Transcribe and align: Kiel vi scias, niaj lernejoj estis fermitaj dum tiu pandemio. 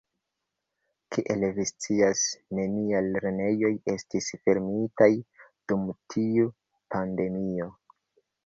Kiel 1.15 1.43
vi 1.57 1.65
scias, 1.71 2.23
niaj 2.59 3.01
lernejoj 3.09 3.71
estis 3.93 4.31
fermitaj 4.47 5.11
dum 5.73 5.87
tiu 6.15 6.51
pandemio. 6.97 7.71